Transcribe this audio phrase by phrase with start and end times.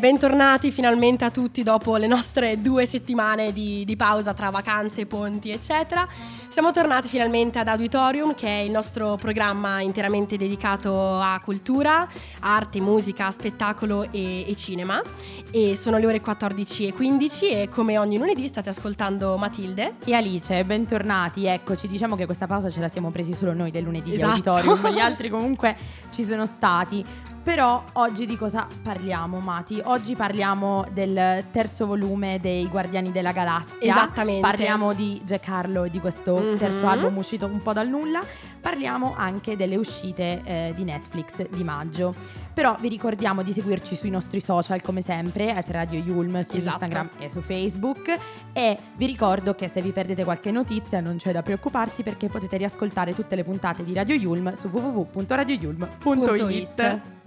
[0.00, 5.50] Bentornati finalmente a tutti dopo le nostre due settimane di, di, pausa tra vacanze, ponti,
[5.50, 6.08] eccetera.
[6.48, 12.08] Siamo tornati finalmente ad Auditorium, che è il nostro programma interamente dedicato a cultura,
[12.40, 15.02] arte, musica, spettacolo e, e cinema.
[15.50, 20.14] E sono le ore 14 e 15 e come ogni lunedì state ascoltando Matilde e
[20.14, 20.64] Alice.
[20.64, 21.86] Bentornati, eccoci.
[21.86, 24.40] Diciamo che questa pausa ce la siamo presi solo noi del lunedì esatto.
[24.40, 25.76] di Auditorium, gli altri comunque
[26.10, 27.04] ci sono stati.
[27.50, 29.80] Però oggi di cosa parliamo, Mati?
[29.82, 33.90] Oggi parliamo del terzo volume dei Guardiani della Galassia.
[33.90, 34.40] Esattamente.
[34.40, 36.58] Parliamo di Jack Harlow e di questo mm-hmm.
[36.58, 38.24] terzo album uscito un po' dal nulla.
[38.60, 42.14] Parliamo anche delle uscite eh, di Netflix di maggio.
[42.54, 46.84] Però vi ricordiamo di seguirci sui nostri social come sempre, at Radio Yulm su esatto.
[46.84, 48.16] Instagram e su Facebook.
[48.52, 52.58] E vi ricordo che se vi perdete qualche notizia non c'è da preoccuparsi perché potete
[52.58, 57.18] riascoltare tutte le puntate di Radio Yulm su www.radioyulm.it.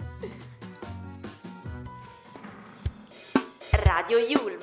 [3.82, 4.60] Radio Yulm.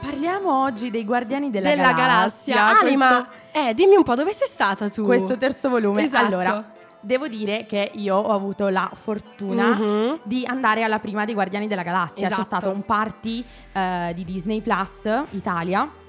[0.00, 2.54] Parliamo oggi dei Guardiani della, della Galassia.
[2.54, 2.80] Galassia.
[2.80, 5.04] Anima, questo, eh, dimmi un po' dove sei stata tu?
[5.04, 6.04] Questo terzo volume.
[6.04, 6.24] Esatto.
[6.24, 10.14] Allora, devo dire che io ho avuto la fortuna mm-hmm.
[10.22, 12.26] di andare alla prima dei Guardiani della Galassia.
[12.26, 12.40] Esatto.
[12.40, 16.00] C'è stato un party uh, di Disney Plus Italia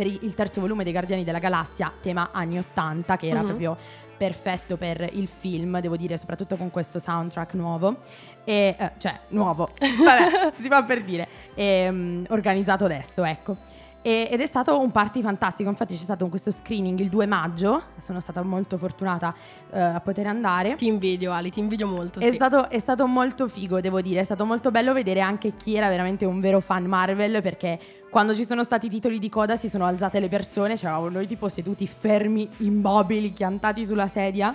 [0.00, 3.46] per il terzo volume dei Guardiani della Galassia, tema anni 80, che era mm-hmm.
[3.46, 3.76] proprio
[4.16, 7.98] perfetto per il film, devo dire, soprattutto con questo soundtrack nuovo.
[8.44, 13.54] E, eh, cioè, nuovo, vabbè, si fa per dire, e, um, organizzato adesso, ecco.
[14.00, 17.82] E, ed è stato un party fantastico, infatti c'è stato questo screening il 2 maggio,
[17.98, 19.34] sono stata molto fortunata
[19.68, 20.76] uh, a poter andare.
[20.76, 22.20] Ti invidio Ali, ti invidio molto.
[22.20, 22.32] È, sì.
[22.32, 25.90] stato, è stato molto figo, devo dire, è stato molto bello vedere anche chi era
[25.90, 27.78] veramente un vero fan Marvel perché
[28.10, 31.28] quando ci sono stati i titoli di coda si sono alzate le persone, c'eravamo noi
[31.28, 34.52] tipo seduti fermi, immobili, chiantati sulla sedia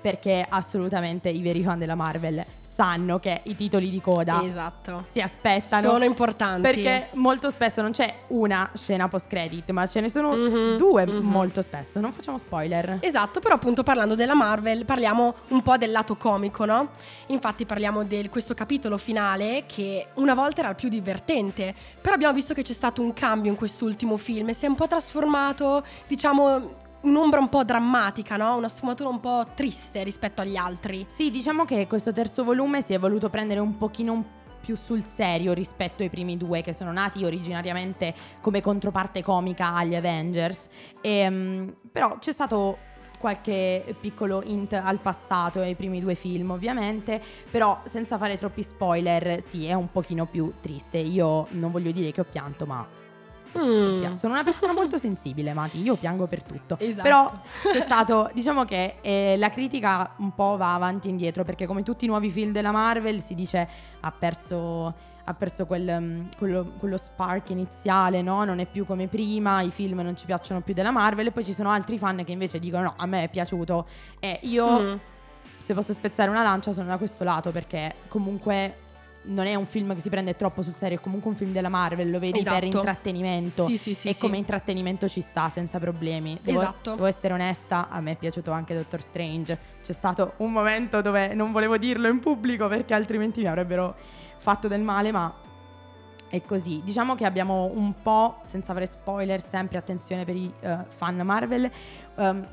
[0.00, 2.44] perché assolutamente i veri fan della Marvel
[2.76, 5.02] sanno che i titoli di coda esatto.
[5.10, 5.88] si aspettano.
[5.92, 6.60] Sono importanti.
[6.60, 11.06] Perché molto spesso non c'è una scena post credit, ma ce ne sono mm-hmm, due
[11.06, 11.24] mm-hmm.
[11.24, 12.00] molto spesso.
[12.00, 12.98] Non facciamo spoiler.
[13.00, 16.90] Esatto, però appunto parlando della Marvel parliamo un po' del lato comico, no?
[17.28, 22.34] Infatti parliamo di questo capitolo finale che una volta era il più divertente, però abbiamo
[22.34, 25.82] visto che c'è stato un cambio in quest'ultimo film e si è un po' trasformato,
[26.06, 28.56] diciamo un'ombra un po' drammatica, no?
[28.56, 31.06] Una sfumatura un po' triste rispetto agli altri.
[31.08, 35.52] Sì, diciamo che questo terzo volume si è voluto prendere un pochino più sul serio
[35.52, 40.66] rispetto ai primi due che sono nati originariamente come controparte comica agli Avengers.
[41.00, 42.78] E, um, però c'è stato
[43.18, 49.40] qualche piccolo hint al passato ai primi due film ovviamente, però senza fare troppi spoiler
[49.40, 50.98] sì è un pochino più triste.
[50.98, 52.86] Io non voglio dire che ho pianto ma
[53.56, 54.14] Mm.
[54.14, 55.80] Sono una persona molto sensibile, Mati.
[55.82, 56.76] Io piango per tutto.
[56.78, 57.02] Esatto.
[57.02, 57.32] Però
[57.70, 61.82] c'è stato, diciamo che eh, la critica un po' va avanti e indietro perché, come
[61.82, 63.68] tutti i nuovi film della Marvel, si dice
[64.00, 65.14] ha perso.
[65.28, 68.44] Ha perso quel, mm, quello, quello, spark iniziale, no?
[68.44, 71.26] Non è più come prima, i film non ci piacciono più della Marvel.
[71.26, 73.88] E poi ci sono altri fan che invece dicono: No, a me è piaciuto.
[74.20, 74.94] E io, mm.
[75.58, 78.85] se posso spezzare una lancia, sono da questo lato perché comunque
[79.26, 81.68] non è un film che si prende troppo sul serio, è comunque un film della
[81.68, 82.54] Marvel, lo vedi esatto.
[82.54, 83.64] per intrattenimento.
[83.64, 84.20] Sì, sì, sì, e sì.
[84.20, 86.38] come intrattenimento ci sta senza problemi.
[86.42, 86.90] Devo, esatto.
[86.92, 89.58] Devo essere onesta, a me è piaciuto anche Doctor Strange.
[89.82, 93.94] C'è stato un momento dove non volevo dirlo in pubblico perché altrimenti mi avrebbero
[94.38, 95.34] fatto del male, ma
[96.28, 96.82] è così.
[96.84, 101.70] Diciamo che abbiamo un po', senza fare spoiler, sempre attenzione per i uh, fan Marvel.
[102.16, 102.46] Um,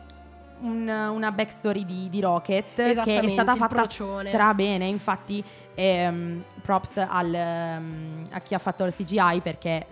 [0.61, 4.85] un, una backstory di, di Rocket che è stata fatta stra bene.
[4.85, 5.43] Infatti,
[5.75, 9.85] ehm, props al, um, a chi ha fatto il CGI perché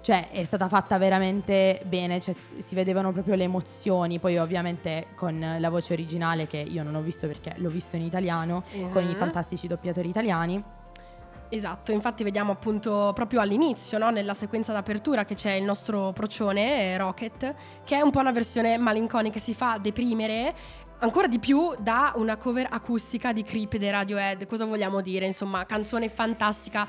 [0.00, 5.56] cioè è stata fatta veramente bene, cioè, si vedevano proprio le emozioni, poi ovviamente con
[5.58, 8.90] la voce originale che io non ho visto perché l'ho visto in italiano, uh-huh.
[8.90, 10.62] con i fantastici doppiatori italiani.
[11.50, 14.10] Esatto, infatti vediamo appunto proprio all'inizio, no?
[14.10, 17.54] nella sequenza d'apertura che c'è il nostro procione, Rocket,
[17.84, 20.54] che è un po' una versione malinconica, si fa deprimere
[20.98, 24.46] ancora di più da una cover acustica di Creep dei Radiohead.
[24.46, 25.26] Cosa vogliamo dire?
[25.26, 26.86] Insomma, canzone fantastica.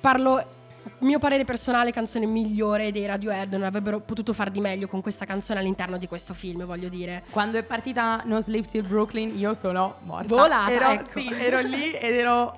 [0.00, 0.62] Parlo
[0.98, 3.52] mio parere personale, canzone migliore dei Radiohead.
[3.52, 7.24] Non avrebbero potuto far di meglio con questa canzone all'interno di questo film, voglio dire.
[7.30, 10.26] Quando è partita No Sleep Till Brooklyn, io sono morta.
[10.26, 11.18] Volata, ero, ecco.
[11.18, 12.56] Sì, ero lì ed ero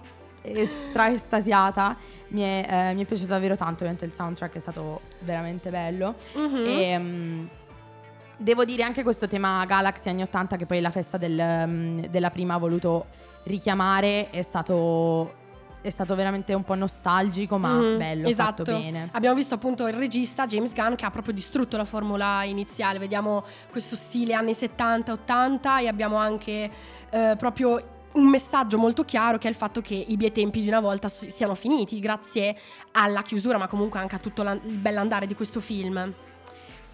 [0.91, 1.97] stra estasiata.
[2.29, 6.17] Mi è, eh, mi è piaciuto davvero tanto, ovviamente il soundtrack è stato veramente bello.
[6.35, 6.65] Mhm.
[6.67, 7.47] E, mm,
[8.37, 12.31] devo dire anche questo tema Galaxy anni 80, che poi la festa del, mm, della
[12.31, 13.07] prima ha voluto
[13.45, 15.35] richiamare, è stato,
[15.81, 18.65] è stato veramente un po' nostalgico, ma Mhm, bello, esatto.
[18.65, 19.09] fatto bene.
[19.13, 22.99] Abbiamo visto appunto il regista James Gunn che ha proprio distrutto la formula iniziale.
[22.99, 26.71] Vediamo questo stile anni 70-80 e abbiamo anche
[27.11, 30.69] eh, proprio un messaggio molto chiaro che è il fatto che i bei tempi di
[30.69, 32.57] una volta si- siano finiti grazie
[32.93, 36.13] alla chiusura, ma comunque anche a tutto il bell'andare di questo film.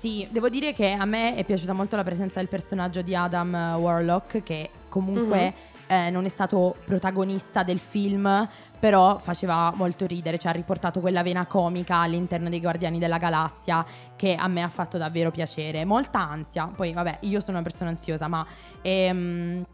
[0.03, 3.55] Sì, devo dire che a me è piaciuta molto la presenza del personaggio di Adam
[3.55, 5.55] eh, Warlock, che comunque
[5.87, 8.49] eh, non è stato protagonista del film,
[8.81, 13.87] però faceva molto ridere, cioè ha riportato quella vena comica all'interno dei Guardiani della Galassia
[14.17, 15.85] che a me ha fatto davvero piacere.
[15.85, 18.45] Molta ansia, poi vabbè, io sono una persona ansiosa, ma...
[18.83, 19.65] ehm,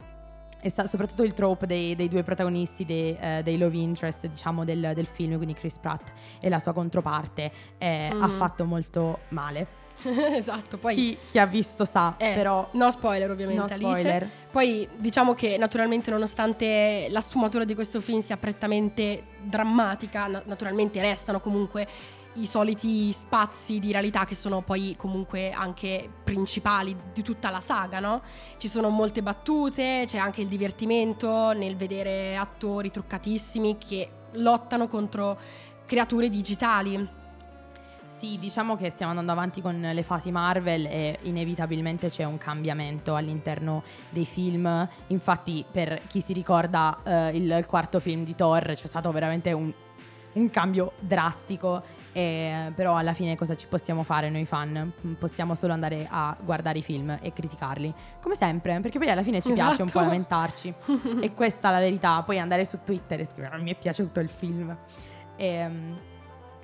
[0.60, 4.64] è sta- soprattutto il trope dei, dei due protagonisti dei, eh, dei love interest diciamo
[4.64, 8.32] del, del film quindi Chris Pratt e la sua controparte eh, ha Mhm.
[8.32, 9.86] fatto molto male
[10.34, 13.98] esatto, poi chi, chi ha visto sa, eh, però no spoiler ovviamente no Alice.
[13.98, 14.30] spoiler.
[14.50, 21.00] Poi diciamo che naturalmente nonostante la sfumatura di questo film sia prettamente drammatica, na- naturalmente
[21.00, 21.86] restano comunque
[22.34, 28.00] i soliti spazi di realtà che sono poi comunque anche principali di tutta la saga,
[28.00, 28.22] no?
[28.58, 35.38] Ci sono molte battute, c'è anche il divertimento nel vedere attori truccatissimi che lottano contro
[35.84, 37.16] creature digitali.
[38.18, 43.14] Sì, diciamo che stiamo andando avanti con le fasi Marvel e inevitabilmente c'è un cambiamento
[43.14, 44.88] all'interno dei film.
[45.06, 49.72] Infatti, per chi si ricorda eh, il, quarto film di Thor, c'è stato veramente un,
[50.32, 51.80] un cambio drastico.
[52.12, 54.92] e- però alla fine cosa ci possiamo fare noi fan?
[55.16, 57.94] Possiamo solo andare a guardare i film e criticarli.
[58.20, 60.04] Come sempre, perché poi alla fine ci piace un po' Esatto.
[60.06, 60.74] lamentarci.
[61.22, 62.20] e questa è la verità.
[62.24, 64.76] Poi andare su Twitter e scrivere "Non mi è piaciuto il film.
[65.36, 65.96] Ehm,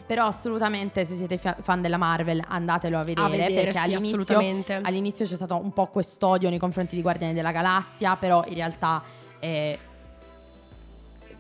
[0.06, 3.94] però assolutamente se siete fa- fan della Marvel andatelo a vedere, A vedere, perché sì,
[3.94, 4.38] all'inizio,
[4.82, 9.02] all'inizio c'è stato un po' quest'odio nei confronti di Guardiani della Galassia, però in realtà
[9.38, 9.78] è,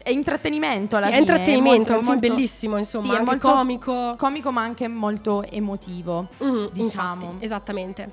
[0.02, 1.30] è intrattenimento alla Sì, è fine.
[1.30, 4.14] intrattenimento, molto- è un film bellissimo, insomma, sì, è anche molto comico.
[4.16, 6.28] comico ma anche molto emotivo.
[6.38, 7.24] Mhm, diciamo.
[7.24, 8.12] infatti, esattamente.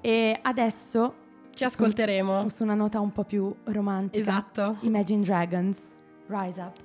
[0.00, 1.14] E adesso
[1.54, 2.42] Ci ascolteremo.
[2.42, 4.18] su, su una nota un po' più romantica.
[4.18, 4.76] Esatto.
[4.80, 5.78] Imagine Dragons,
[6.28, 6.76] Rise Up.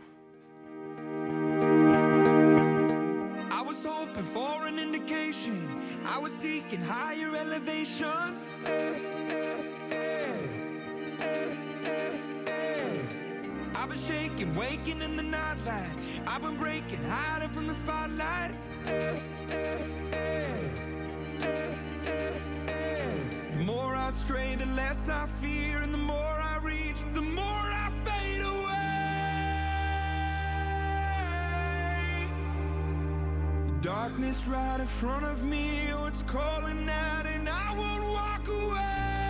[3.53, 6.01] I was hoping for an indication.
[6.05, 8.07] I was seeking higher elevation.
[13.75, 15.91] I've been shaking, waking in the nightlight.
[16.25, 18.55] I've been breaking, hiding from the spotlight.
[23.51, 27.43] The more I stray, the less I fear, and the more I reach, the more
[27.43, 27.90] I
[34.01, 39.20] darkness right in front of me, oh, it's calling out, and I won't walk away.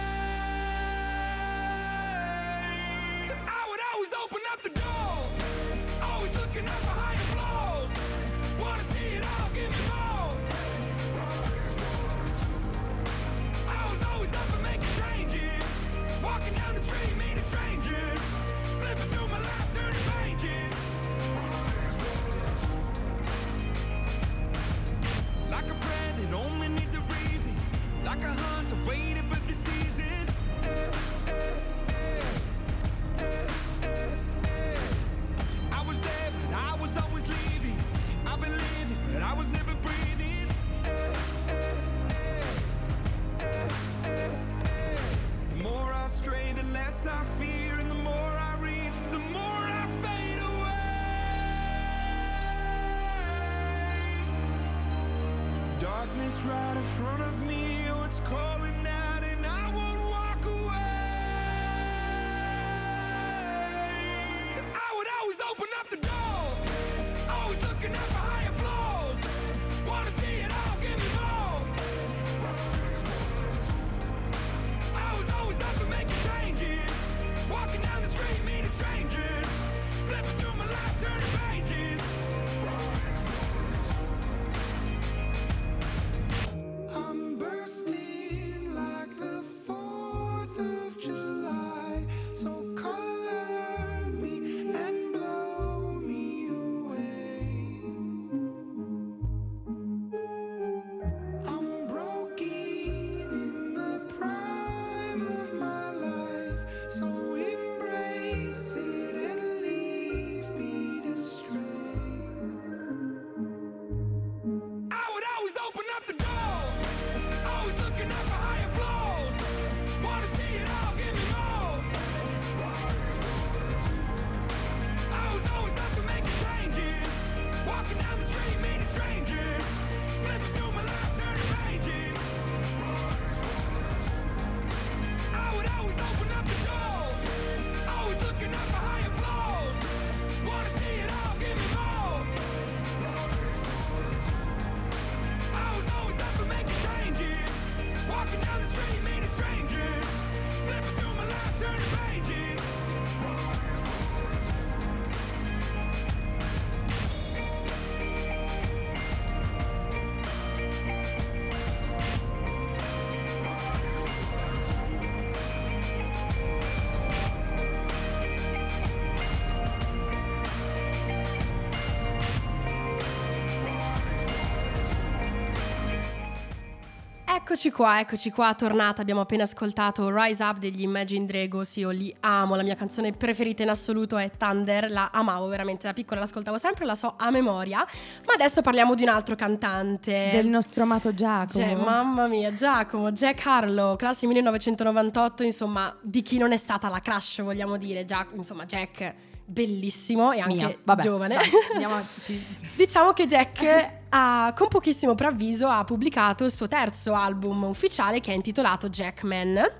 [177.52, 179.02] Eccoci qua, eccoci qua, tornata.
[179.02, 181.76] Abbiamo appena ascoltato Rise Up degli Imagine Dragons.
[181.76, 184.90] Io li amo, la mia canzone preferita in assoluto è Thunder.
[184.90, 187.86] La amavo veramente da piccola, l'ascoltavo sempre, la so a memoria.
[188.26, 190.30] Ma adesso parliamo di un altro cantante.
[190.32, 191.66] Del nostro amato Giacomo.
[191.66, 197.00] Cioè, mamma mia, Giacomo, Jack Harlow, classe 1998, insomma, di chi non è stata la
[197.00, 198.06] crush, vogliamo dire.
[198.06, 199.14] Già, insomma, Jack
[199.52, 201.36] bellissimo e anche Mia, vabbè, giovane.
[201.36, 202.46] dai.
[202.76, 208.32] Diciamo che Jack ha, con pochissimo preavviso ha pubblicato il suo terzo album ufficiale che
[208.32, 209.80] è intitolato Jackman.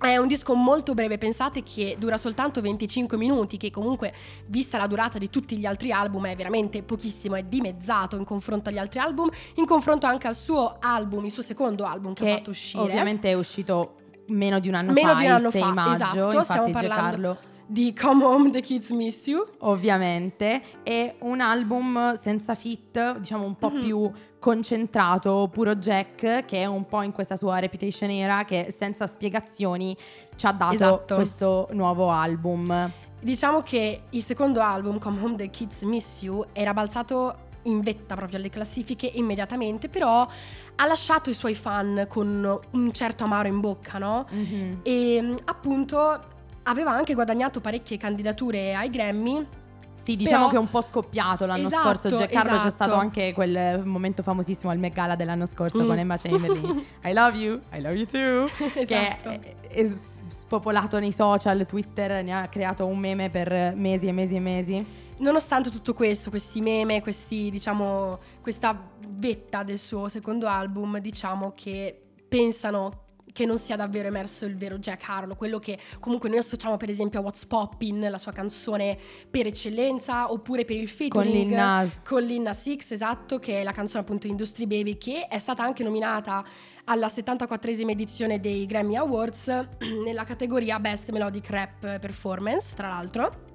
[0.00, 4.14] È un disco molto breve, pensate che dura soltanto 25 minuti, che comunque,
[4.46, 8.70] vista la durata di tutti gli altri album, è veramente pochissimo, è dimezzato in confronto
[8.70, 12.26] agli altri album, in confronto anche al suo album, il suo secondo album che, ha
[12.28, 12.82] Che fatto uscire.
[12.82, 13.96] ovviamente è uscito
[14.28, 15.92] meno di un anno Meno fa, di un anno il 6 fa, maggio.
[15.92, 17.38] esatto, Infatti stiamo parlando- Giancarlo
[17.70, 19.44] Di Come Home, The Kids Miss You.
[19.60, 23.80] ovviamente è un album senza fit, diciamo un po' Mhm.
[23.84, 24.10] più
[24.40, 29.96] concentrato, puro Jack, che è un po' in questa sua reputation era che senza spiegazioni
[30.34, 31.14] ci ha dato Esatto.
[31.14, 32.90] questo nuovo album.
[33.20, 38.16] Diciamo che il secondo album, Come Home, The Kids Miss You, era balzato in vetta
[38.16, 40.26] proprio alle classifiche immediatamente, però
[40.74, 44.26] ha lasciato i suoi fan con un certo amaro in bocca, no?
[44.28, 44.80] Mhm.
[44.82, 49.46] E appunto aveva anche guadagnato parecchie candidature ai Grammy.
[49.94, 52.16] Sì, diciamo Però- che è un po' scoppiato l'anno Esatto, scorso.
[52.16, 52.74] Jack Harlow c'è esatto.
[52.74, 55.86] stato anche quel momento famosissimo al Met Gala dell'anno scorso Mm.
[55.86, 56.84] con Emma Chamberlain.
[57.04, 58.48] I love you, I love you too.
[58.72, 59.28] Che Esatto.
[59.28, 64.12] è, è s- spopolato nei social, Twitter, ne ha creato un meme per mesi e
[64.12, 64.86] mesi e mesi.
[65.18, 72.00] Nonostante tutto questo, questi meme, questi, diciamo, questa vetta del suo secondo album, diciamo che
[72.26, 76.76] pensano che non sia davvero emerso il vero Jack Harlow, quello che comunque noi associamo
[76.76, 78.98] per esempio a What's Poppin', la sua canzone
[79.30, 82.00] per eccellenza, oppure per il Con featuring Lil Nas.
[82.04, 85.62] con Lil Nas X, esatto, che è la canzone appunto Industry Baby, che è stata
[85.62, 86.44] anche nominata
[86.84, 89.66] alla 74esima edizione dei Grammy Awards
[90.04, 93.48] nella categoria Best Melodic Rap Performance, tra l'altro.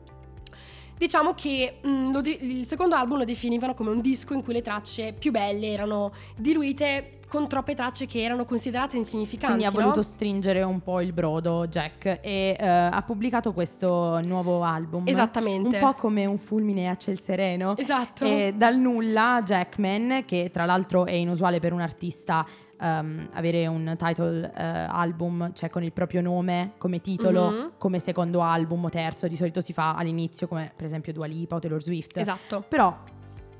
[0.98, 4.54] Diciamo che mm, lo de- il secondo album lo definivano come un disco in cui
[4.54, 9.58] le tracce più belle erano diluite con troppe tracce che erano considerate insignificanti.
[9.58, 9.84] Quindi ha no?
[9.84, 15.08] voluto stringere un po' il brodo Jack e eh, ha pubblicato questo nuovo album.
[15.08, 15.78] Esattamente.
[15.78, 17.76] Un po' come un fulmine a ciel sereno.
[17.78, 18.24] Esatto.
[18.24, 22.46] E dal nulla Jackman, che tra l'altro è inusuale per un artista
[22.80, 27.72] ehm, avere un title eh, album, cioè con il proprio nome come titolo, Mhm.
[27.78, 31.56] come secondo album o terzo, di solito si fa all'inizio come per esempio Dua Lipa
[31.56, 32.18] o Taylor Swift.
[32.18, 32.64] Esatto.
[32.68, 32.96] Però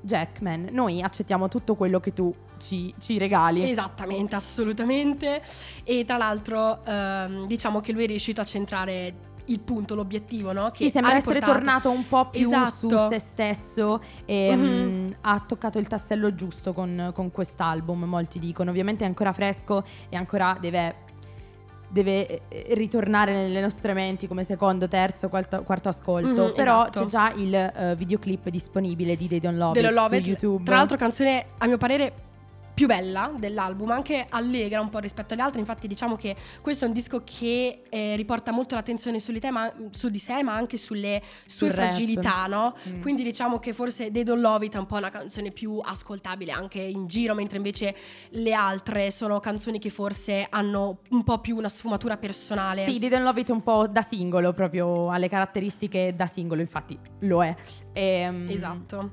[0.00, 3.68] Jackman, noi accettiamo tutto quello che tu ci, ci regali.
[3.68, 5.42] Esattamente, assolutamente.
[5.84, 9.14] E tra l'altro, ehm, diciamo che lui è riuscito a centrare
[9.48, 10.70] il punto, l'obiettivo, no?
[10.70, 12.88] Che Sì, sembra essere tornato un po' più Esatto.
[12.88, 14.64] su se stesso e Mhm.
[14.64, 18.70] mm, ha toccato il tassello giusto con, con quest'album, molti dicono.
[18.70, 21.04] Ovviamente è ancora fresco e ancora deve,
[21.88, 26.46] deve, eh, ritornare nelle nostre menti come secondo, terzo, quarto, quarto ascolto.
[26.46, 27.00] Mhm, Però esatto.
[27.00, 30.26] c'è già il eh, videoclip disponibile di They Don't Love It Love su It.
[30.26, 30.64] YouTube.
[30.64, 32.12] Tra l'altro canzone a mio parere
[32.76, 36.88] più bella dell'album, anche allegra un po' rispetto alle altre, infatti diciamo che questo è
[36.88, 40.52] un disco che eh, riporta molto l'attenzione su di, te, ma- su di sé ma
[40.54, 41.88] anche sulle sue Sul rap.
[41.88, 42.76] fragilità, no?
[42.86, 43.00] Mm.
[43.00, 46.52] Quindi diciamo che forse They Don't Love It è un po' una canzone più ascoltabile
[46.52, 47.96] anche in giro, mentre invece
[48.32, 52.84] le altre sono canzoni che forse hanno un po' più una sfumatura personale.
[52.84, 56.60] Sì, They Don't Love It è un po' da singolo, proprio alle caratteristiche da singolo,
[56.60, 57.54] infatti lo è.
[57.94, 59.12] Ehm, Esatto.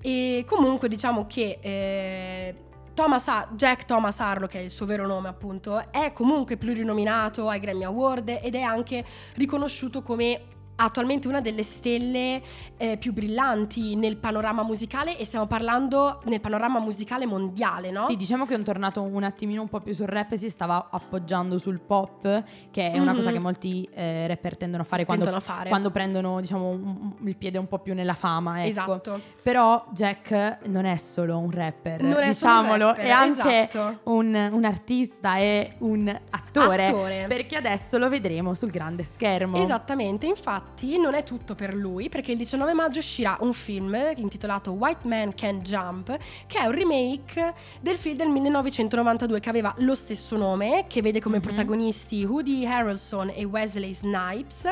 [0.00, 2.54] E comunque diciamo che eh,
[2.94, 3.24] Thomas
[3.56, 7.84] Jack Thomas Harlow, che è il suo vero nome appunto, è comunque plurinominato ai Grammy
[7.84, 10.42] Award ed è anche riconosciuto come
[10.76, 12.42] attualmente una delle stelle
[12.76, 18.06] eh, più brillanti nel panorama musicale e stiamo parlando nel panorama musicale mondiale, no?
[18.08, 20.88] Sì, diciamo che è tornato un attimino un po' più sul rap e si stava
[20.90, 23.16] appoggiando sul pop, che è una Mhm.
[23.16, 25.68] cosa che molti eh, rapper tendono a fare quando, a fare.
[25.68, 28.60] quando prendono diciamo, un- il piede un po' più nella fama.
[28.64, 28.68] Ecco.
[28.70, 29.20] Esatto.
[29.42, 34.00] Però Jack non è solo un rapper, Non è diciamolo, rapper, è anche esatto.
[34.04, 37.24] un, un artista e un attore, Attore.
[37.28, 39.56] perché adesso lo vedremo sul grande schermo.
[39.62, 40.61] Esattamente, infatti
[40.98, 45.34] non è tutto per lui perché il 19 maggio uscirà un film intitolato White Man
[45.34, 46.16] Can Jump
[46.46, 51.20] che è un remake del film del 1992 che aveva lo stesso nome, che vede
[51.20, 51.42] come Mhm.
[51.42, 54.70] protagonisti Woody Harrelson e Wesley Snipes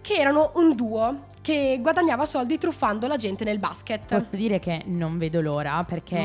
[0.00, 4.14] che erano un duo che guadagnava soldi truffando la gente nel basket.
[4.14, 6.18] Posso dire che non vedo l'ora perché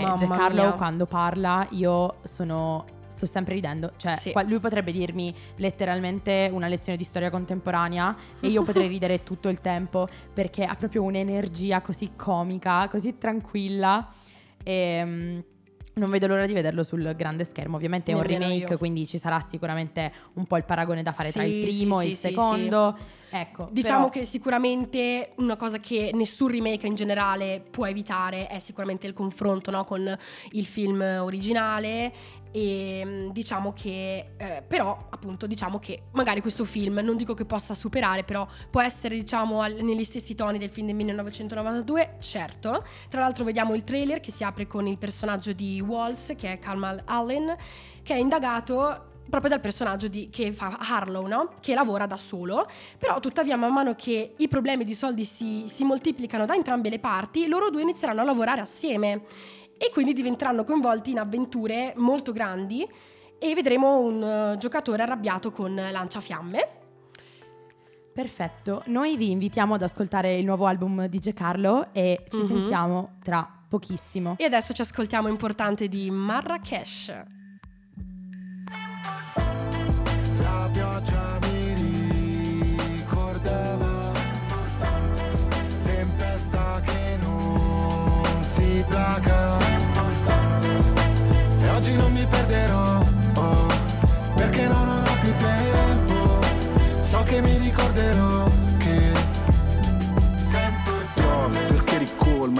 [0.63, 0.71] mia.
[0.73, 2.85] quando parla io sono
[3.19, 4.31] sto sempre ridendo, cioè Sì.
[4.31, 9.49] qua- lui potrebbe dirmi letteralmente una lezione di storia contemporanea e io potrei ridere tutto
[9.49, 14.07] il tempo perché ha proprio un'energia così comica, così tranquilla
[14.63, 15.39] e mm,
[15.95, 17.75] Non vedo l'ora di vederlo sul grande schermo.
[17.75, 18.77] Ovviamente è un remake, io.
[18.77, 22.05] quindi ci sarà sicuramente un po' il paragone da fare tra il Sì, primo sì,
[22.05, 22.97] e il sì, sì, secondo.
[23.31, 28.59] Ecco, Diciamo però- che sicuramente una cosa che nessun remake in generale può evitare è
[28.59, 30.17] sicuramente il confronto no, con
[30.51, 32.11] il film originale
[32.51, 37.45] e mm, diciamo che eh, però appunto diciamo che magari questo film non dico che
[37.45, 42.83] possa superare però può essere diciamo al- negli stessi toni del film del 1992 certo
[43.09, 46.59] tra l'altro vediamo il trailer che si apre con il personaggio di Walls che è
[46.59, 47.55] Kalmal Allen
[48.01, 51.53] che è indagato proprio dal personaggio di- che fa Harlow, no?
[51.61, 52.67] Che lavora da solo.
[52.97, 56.99] Però, tuttavia, man mano che i problemi di soldi si, si moltiplicano da entrambe le
[56.99, 59.21] parti, loro due inizieranno a lavorare assieme
[59.81, 62.85] e quindi diventeranno coinvolti in avventure molto grandi
[63.39, 66.67] e vedremo un eh, giocatore arrabbiato con lanciafiamme.
[68.13, 71.31] Perfetto, noi vi invitiamo ad ascoltare il nuovo album di G.
[71.33, 72.47] Carlo e ci Mhm.
[72.47, 74.35] sentiamo tra pochissimo.
[74.37, 77.13] E adesso ci ascoltiamo importante di Marrakesh.
[80.41, 81.73] La pioggia mi
[82.97, 84.11] ricordava
[85.83, 89.58] Tempesta che non si placa
[97.29, 98.58] che mi ricorderò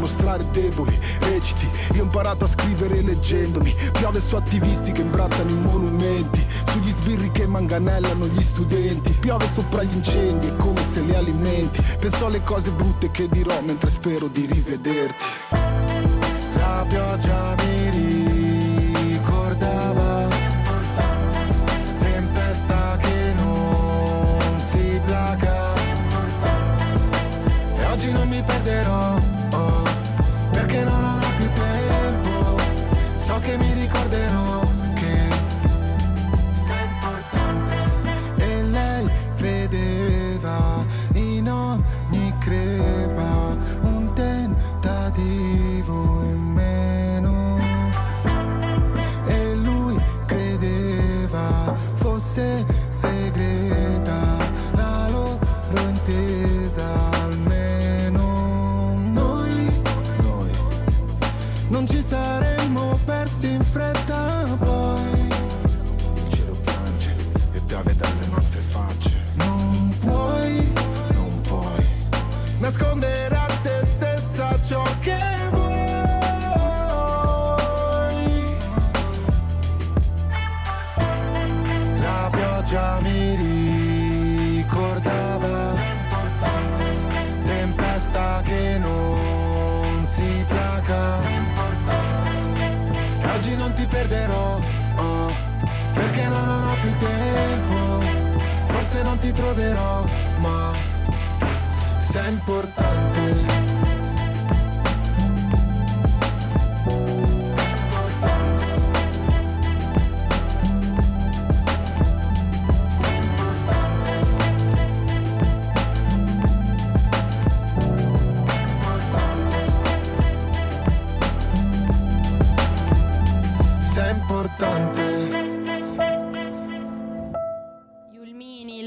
[0.00, 3.74] mostrare deboli Reciti, io ho imparato a scrivere leggendomi.
[3.92, 6.44] Piove su attivisti che imbrattano i monumenti.
[6.68, 9.12] Sugli sbirri che manganellano gli studenti.
[9.12, 11.82] Piove sopra gli incendi, è come se li alimenti.
[11.98, 15.24] Penso alle cose brutte che dirò mentre spero di rivederti.
[16.54, 17.90] La pioggia mi
[63.60, 64.19] persi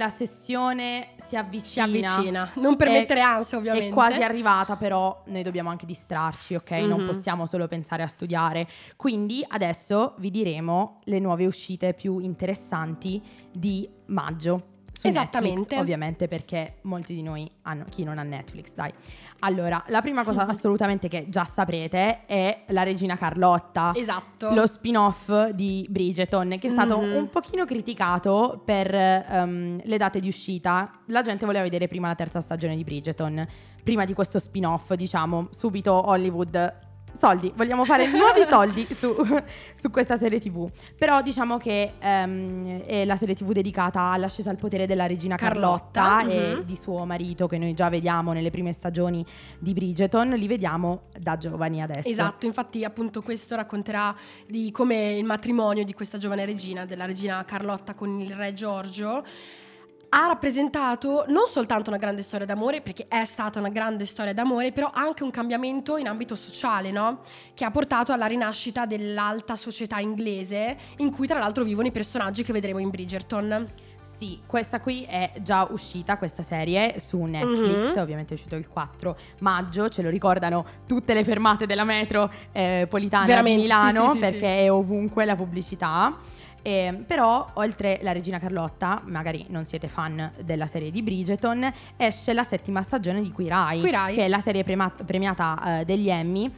[0.03, 1.85] la sessione si Si avvicina.
[1.85, 2.51] avvicina.
[2.55, 3.87] Non per È- mettere ansia, ovviamente.
[3.89, 6.71] È quasi arrivata, però noi dobbiamo anche distrarci, ok?
[6.71, 7.05] Non Mhm.
[7.07, 8.67] possiamo solo pensare a studiare.
[8.97, 14.71] Quindi adesso vi diremo le nuove uscite più interessanti di maggio.
[14.93, 15.60] Su Esattamente.
[15.60, 18.93] Netflix, ovviamente perché molti di noi hanno chi non ha Netflix, dai.
[19.39, 23.91] Allora, la prima cosa assolutamente che già saprete è la regina Carlotta.
[23.95, 24.53] Esatto.
[24.53, 27.15] Lo spin-off di Bridgeton, che è stato Mhm.
[27.15, 30.99] un pochino criticato per ehm, le date di uscita.
[31.08, 33.45] La gente voleva vedere prima la terza stagione di Bridgeton.
[33.84, 39.15] Prima di questo spin-off, diciamo, subito Hollywood soldi, vogliamo fare nuovi soldi su,
[39.73, 40.69] su questa serie tv.
[40.97, 46.02] Però diciamo che ehm, è la serie tv dedicata all'ascesa al potere della regina Carlotta,
[46.02, 46.62] Carlotta, e mhm.
[46.62, 49.26] di suo marito che noi già vediamo nelle prime stagioni
[49.60, 52.08] di Bridgeton, li vediamo da giovani adesso.
[52.08, 54.15] Esatto, infatti appunto questo racconterà
[54.47, 59.23] di come il matrimonio di questa giovane regina, della regina Carlotta con il re Giorgio,
[60.15, 64.71] ha rappresentato non soltanto una grande storia d'amore, perché è stata una grande storia d'amore,
[64.71, 67.21] però anche un cambiamento in ambito sociale, no?
[67.56, 72.43] Che ha portato alla rinascita dell'alta società inglese, in cui tra l'altro vivono i personaggi
[72.43, 73.67] che vedremo in Bridgerton.
[74.02, 78.02] Sì, questa qui è già uscita, questa serie, su Netflix, Mhm.
[78.02, 82.86] ovviamente è uscito il 4 maggio, ce lo ricordano tutte le fermate della metro eh,
[82.88, 84.63] Politana Veramente, di Milano, sì, sì, perché sì.
[84.65, 86.15] è ovunque la pubblicità.
[86.63, 92.34] Eh, però, oltre la regina Carlotta, magari non siete fan della serie di Bridgeton, esce
[92.34, 94.15] la settima stagione di Queer Eye, Queer Eye.
[94.15, 96.49] che è la serie prema- premiata eh, degli Emmy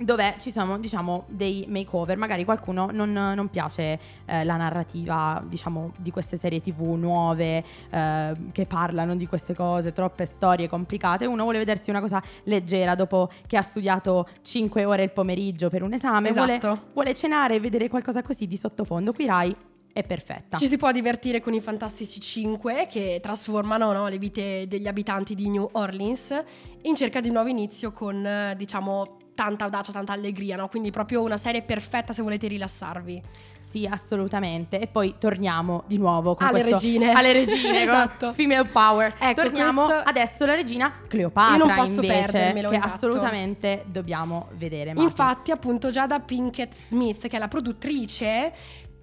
[0.00, 2.16] dove ci sono diciamo dei makeover.
[2.16, 8.32] Magari qualcuno non, non piace eh, la narrativa diciamo di queste serie tv nuove eh,
[8.52, 11.26] che parlano di queste cose troppe storie complicate.
[11.26, 15.82] Uno vuole vedersi una cosa leggera dopo che ha studiato 5 ore il pomeriggio per
[15.82, 16.32] un esame.
[16.32, 16.80] Vuole, Esatto.
[16.92, 19.12] vuole cenare e vedere qualcosa così di sottofondo.
[19.12, 19.56] Qui Rai
[19.92, 20.56] è perfetta.
[20.56, 25.34] Ci si può divertire con i Fantastici 5 che trasformano no, le vite degli abitanti
[25.34, 26.42] di New Orleans
[26.82, 30.68] in cerca di un nuovo inizio con, eh, diciamo, tanta audacia, tanta allegria, no?
[30.68, 33.22] Quindi proprio una serie perfetta se volete rilassarvi.
[33.58, 34.78] Sì, assolutamente.
[34.78, 37.12] E poi torniamo di nuovo con Alle questo- regine.
[37.16, 38.32] Alle regine, Esatto.
[38.34, 39.14] female power.
[39.18, 42.94] Ecco, torniamo questo- adesso alla regina Cleopatra Io non posso invece, perdermelo, che esatto.
[42.94, 44.92] assolutamente dobbiamo vedere.
[44.92, 45.02] Mati.
[45.06, 48.52] Infatti, appunto, Giada Pinkett Smith, che è la produttrice,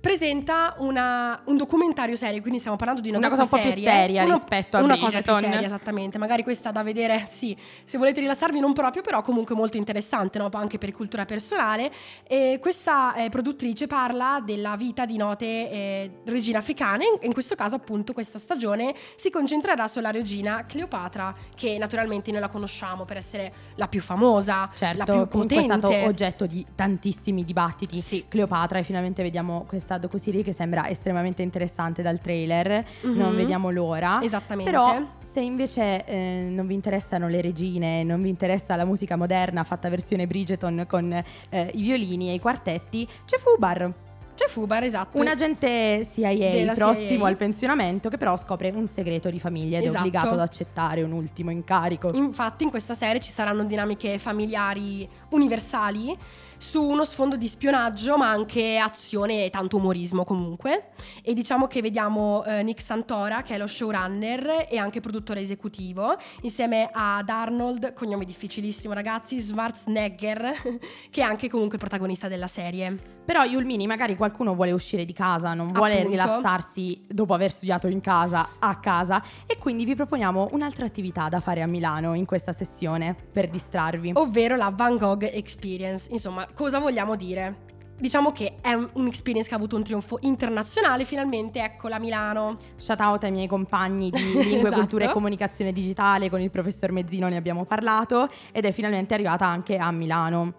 [0.07, 3.65] presenta una- un documentario serie, quindi stiamo parlando di una, Una cosa un po' più
[3.65, 6.17] docuserie, seria una- rispetto a Una cosa più seria, esattamente.
[6.17, 10.47] Magari questa da vedere, sì, se volete rilassarvi non proprio, però comunque molto interessante, no?
[10.53, 11.91] anche per cultura personale.
[12.25, 17.55] E questa eh, produttrice parla della vita di note eh, regine africane, in, in questo
[17.55, 23.17] caso appunto questa stagione si concentrerà sulla regina Cleopatra, che naturalmente noi la conosciamo per
[23.17, 25.87] essere la più famosa, Certo, la più comunque è potente.
[25.87, 27.97] stato oggetto di tantissimi dibattiti.
[27.97, 28.23] Sì.
[28.29, 32.85] Cleopatra e finalmente vediamo questa docuserie che sembra estremamente interessante dal trailer.
[33.01, 33.17] Mhm.
[33.17, 34.19] Non vediamo l'ora.
[34.21, 34.69] Esattamente.
[34.71, 39.63] Però se invece eh, non vi interessano le regine, non vi interessa la musica moderna
[39.63, 43.93] fatta versione Bridgeton con eh, i violini e i quartetti, c'è Fubar,
[44.37, 45.19] C'è Fubar, esatto.
[45.19, 47.27] un agente CIA Della prossimo CIA.
[47.27, 49.97] al pensionamento che però scopre un segreto di famiglia ed è Esatto.
[50.05, 52.11] obbligato ad accettare un ultimo incarico.
[52.13, 56.15] Infatti in questa serie ci saranno dinamiche familiari universali
[56.59, 60.89] su uno sfondo di spionaggio ma anche azione e tanto umorismo comunque
[61.21, 66.15] e diciamo che vediamo eh, Nick Santora che è lo showrunner e anche produttore esecutivo
[66.41, 70.51] insieme ad Arnold, cognome difficilissimo ragazzi, Schwarzenegger
[71.09, 73.15] che è anche comunque protagonista della serie.
[73.27, 76.09] Però Yulmini magari qualcuno vuole uscire di casa, non vuole Appunto.
[76.11, 81.39] rilassarsi dopo aver studiato in casa a casa e quindi vi proponiamo un'altra attività da
[81.39, 84.11] fare a Milano in questa sessione per distrarvi.
[84.15, 86.07] ovvero la Van Gogh Experience.
[86.11, 87.65] Insomma, cosa vogliamo dire?
[87.99, 92.55] Diciamo che è un- un'experience che ha avuto un trionfo internazionale, finalmente eccola a Milano.
[92.75, 94.75] Shout out ai miei compagni di lingue, Esatto.
[94.75, 99.47] cultura e comunicazione digitale, con il professor Mezzino ne abbiamo parlato ed è finalmente arrivata
[99.47, 100.53] anche a Milano.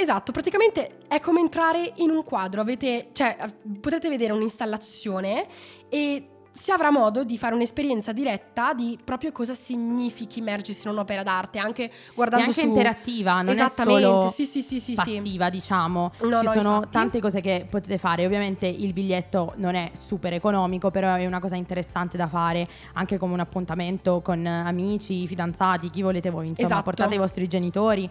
[0.00, 3.36] Esatto, praticamente è come entrare in un quadro, avete, cioè
[3.80, 5.44] potrete vedere un'installazione
[5.88, 11.24] e si avrà modo di fare un'esperienza diretta di proprio cosa significhi immergersi in un'opera
[11.24, 12.66] d'arte, anche guardando anche su...
[12.68, 14.94] interattiva, non è solo sì, sì, sì, sì, sì.
[14.94, 16.12] passiva, diciamo.
[16.20, 16.90] No, Ci no, sono infatti.
[16.90, 18.24] tante cose che potete fare.
[18.24, 23.18] Ovviamente il biglietto non è super economico, però è una cosa interessante da fare anche
[23.18, 26.46] come un appuntamento con amici, fidanzati, chi volete voi.
[26.46, 26.82] Insomma, Esatto.
[26.84, 28.10] portate i vostri genitori.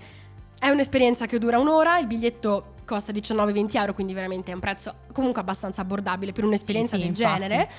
[0.60, 4.96] È un'esperienza che dura un'ora, il biglietto costa 19-20 euro, quindi veramente è un prezzo
[5.14, 7.40] comunque abbastanza abbordabile per un'esperienza Sì, sì, del infatti.
[7.42, 7.70] genere.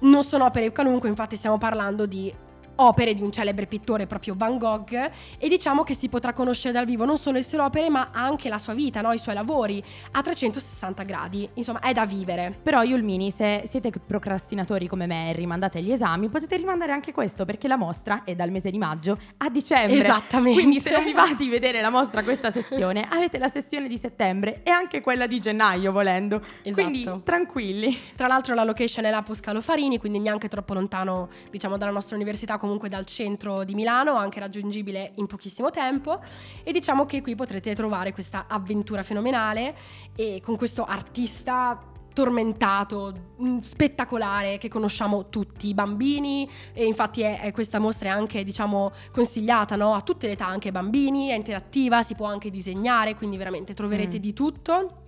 [0.00, 2.32] Non sono opere qualunque, infatti stiamo parlando di
[2.76, 6.84] opere di un celebre pittore proprio Van Gogh e diciamo che si potrà conoscere dal
[6.84, 9.12] vivo non solo le sue opere ma anche la sua vita, no?
[9.12, 9.82] i suoi lavori
[10.12, 12.56] a 360 gradi, insomma è da vivere.
[12.62, 17.44] Però Yulmini, se siete procrastinatori come me e rimandate gli esami, potete rimandare anche questo
[17.44, 19.98] perché la mostra è dal mese di maggio a dicembre.
[19.98, 20.60] Esattamente.
[20.60, 23.96] Quindi se non vi va di vedere la mostra questa sessione, avete la sessione di
[23.96, 26.42] settembre e anche quella di gennaio volendo.
[26.62, 26.72] Esatto.
[26.72, 27.98] Quindi tranquilli.
[28.16, 32.58] Tra l'altro la location è l'Apo Scalofarini, quindi neanche troppo lontano, diciamo, dalla nostra università,
[32.62, 36.20] comunque dal centro di Milano, anche raggiungibile in pochissimo tempo.
[36.62, 39.74] E diciamo che qui potrete trovare questa avventura fenomenale
[40.14, 47.40] e con questo artista tormentato, mh, spettacolare che conosciamo tutti i bambini e infatti è,
[47.40, 49.94] è questa mostra è anche diciamo consigliata no?
[49.94, 53.74] a tutte le età, anche ai bambini, è interattiva, si può anche disegnare, quindi veramente
[53.74, 54.20] troverete Mm.
[54.20, 55.02] di tutto.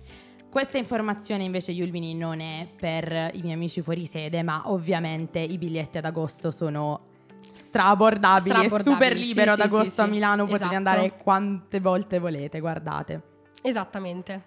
[0.49, 5.57] Questa informazione invece Yulvini non è per i miei amici fuori sede, ma ovviamente i
[5.57, 7.13] biglietti ad agosto sono
[7.53, 10.09] strabordabili, è Strabordabili, super libero sì, ad sì, agosto a sì.
[10.11, 10.75] Milano, potete Esatto.
[10.75, 13.21] andare quante volte volete, guardate.
[13.61, 14.43] Esattamente.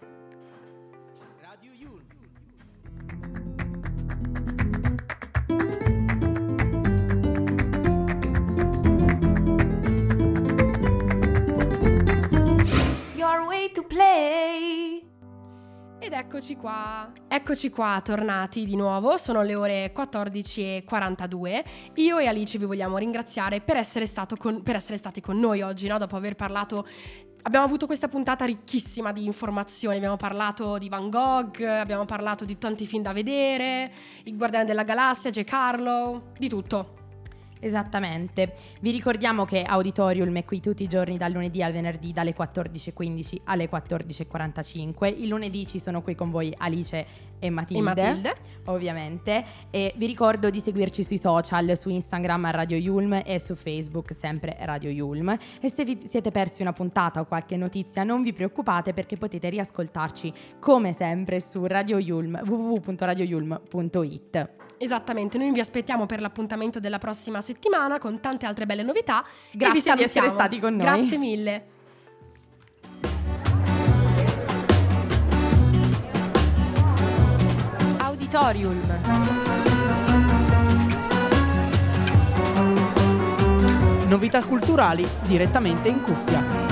[13.17, 14.88] Your way to play.
[16.09, 21.65] Ed eccoci qua, eccoci qua, tornati di nuovo, sono le ore 14.42.
[21.97, 24.07] Io e Alice vi vogliamo ringraziare per essere,
[24.39, 25.99] con- per essere stati con noi oggi, no?
[25.99, 26.87] dopo aver parlato...
[27.43, 32.57] Abbiamo avuto questa puntata ricchissima di informazioni, abbiamo parlato di Van Gogh, abbiamo parlato di
[32.57, 33.93] tanti film da vedere,
[34.25, 35.45] Il Guardiano della Galassia, J.
[35.45, 36.98] Carlo, di tutto.
[37.61, 38.55] Esattamente.
[38.81, 43.41] Vi ricordiamo che Auditorium è qui tutti i giorni dal lunedì al venerdì dalle 14.15
[43.45, 45.21] alle 14.45.
[45.21, 47.81] Il lunedì ci sono qui con voi Alice e Matilde.
[47.81, 48.35] E Matilde.
[48.67, 49.45] Ovviamente.
[49.71, 54.15] E vi ricordo di seguirci sui social, su Instagram a Radio Yulm e su Facebook
[54.15, 55.37] sempre Radio Yulm.
[55.61, 59.49] E se vi siete persi una puntata o qualche notizia non vi preoccupate perché potete
[59.49, 64.68] riascoltarci come sempre su Radio Yulm www.radioyulm.it.
[64.79, 69.25] Esattamente, noi vi aspettiamo per l'appuntamento della prossima settimana con tante altre belle novità.
[69.51, 70.85] Grazie di essere stati con noi.
[70.85, 71.67] Grazie mille.
[77.99, 78.83] Auditorium.
[84.07, 86.68] Novità culturali direttamente in cuffia.